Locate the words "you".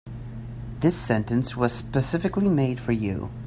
2.91-3.29